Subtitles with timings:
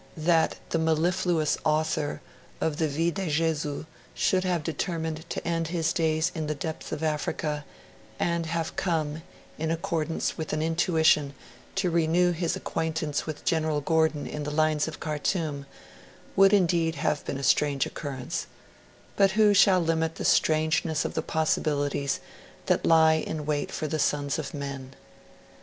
[0.17, 2.21] That the mellifluous author
[2.59, 3.85] of the Vie de Jesus
[4.15, 7.63] should have determined to end his days in the depths of Africa,
[8.19, 9.21] and have come,
[9.59, 11.35] in accordance with an intuition,
[11.75, 15.67] to renew his acquaintance with General Gordon in the lines of Khartoum,
[16.35, 18.47] would indeed have been a strange occurrence;
[19.15, 22.19] but who shall limit the strangeness of the possibilities
[22.65, 24.95] that lie in wait for the sons of men?